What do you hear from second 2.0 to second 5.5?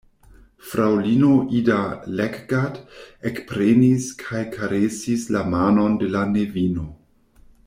Leggat ekprenis kaj karesis la